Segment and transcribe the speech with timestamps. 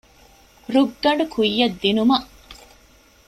[0.73, 2.27] ރުއްގަނޑު ކުއްޔަށް ދިނުމަށް